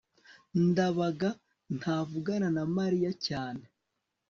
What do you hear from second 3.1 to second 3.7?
cyane